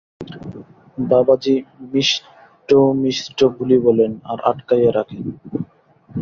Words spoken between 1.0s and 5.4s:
বাবাজী মিষ্ট মিষ্ট বুলি বলেন, আর আটকাইয়া রাখেন।